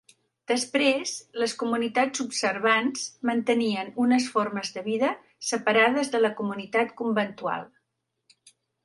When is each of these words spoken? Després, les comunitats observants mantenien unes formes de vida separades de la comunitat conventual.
Després, 0.51 1.11
les 1.41 1.51
comunitats 1.63 2.23
observants 2.23 3.03
mantenien 3.31 3.91
unes 4.05 4.25
formes 4.37 4.73
de 4.79 4.83
vida 4.87 5.11
separades 5.51 6.11
de 6.17 6.23
la 6.23 6.33
comunitat 6.41 6.97
conventual. 7.03 7.69